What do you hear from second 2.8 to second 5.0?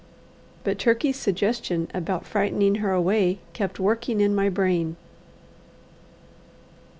her away kept working in my brain.